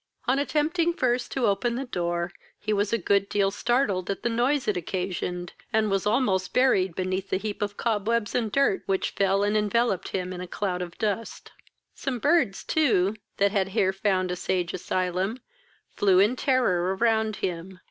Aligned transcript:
On 0.27 0.39
attempting 0.39 0.93
first 0.95 1.31
to 1.33 1.45
open 1.45 1.75
the 1.75 1.85
door, 1.85 2.33
he 2.57 2.73
was 2.73 2.91
a 2.91 2.97
good 2.97 3.29
deal 3.29 3.51
startled 3.51 4.09
at 4.09 4.23
the 4.23 4.29
noise 4.29 4.67
it 4.67 4.75
occasioned, 4.75 5.53
and 5.71 5.91
was 5.91 6.07
almost 6.07 6.53
buried 6.55 6.95
beneath 6.95 7.29
the 7.29 7.37
heap 7.37 7.61
of 7.61 7.77
cobwebs 7.77 8.33
and 8.33 8.51
dirt 8.51 8.81
which 8.87 9.11
fell 9.11 9.43
and 9.43 9.55
enveloped 9.55 10.07
him 10.07 10.33
in 10.33 10.41
a 10.41 10.47
cloud 10.47 10.81
of 10.81 10.97
dust. 10.97 11.51
Some 11.93 12.17
birds 12.17 12.63
too, 12.63 13.15
that 13.37 13.51
had 13.51 13.67
here 13.77 13.93
found 13.93 14.31
a 14.31 14.35
sage 14.35 14.73
asylum, 14.73 15.37
flew 15.91 16.17
in 16.17 16.35
terror 16.35 16.95
around 16.95 17.35
him. 17.35 17.79